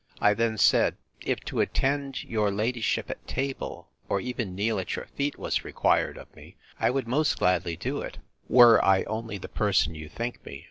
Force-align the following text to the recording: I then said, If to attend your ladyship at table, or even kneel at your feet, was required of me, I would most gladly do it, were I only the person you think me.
I 0.19 0.33
then 0.33 0.57
said, 0.57 0.97
If 1.23 1.41
to 1.41 1.61
attend 1.61 2.23
your 2.23 2.49
ladyship 2.49 3.11
at 3.11 3.27
table, 3.27 3.87
or 4.09 4.19
even 4.19 4.55
kneel 4.55 4.79
at 4.79 4.95
your 4.95 5.05
feet, 5.05 5.37
was 5.37 5.63
required 5.63 6.17
of 6.17 6.35
me, 6.35 6.55
I 6.79 6.89
would 6.89 7.07
most 7.07 7.37
gladly 7.37 7.75
do 7.75 8.01
it, 8.01 8.17
were 8.49 8.83
I 8.83 9.03
only 9.03 9.37
the 9.37 9.47
person 9.47 9.93
you 9.93 10.09
think 10.09 10.43
me. 10.43 10.59